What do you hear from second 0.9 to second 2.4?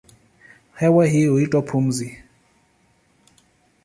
hii huitwa pumzi.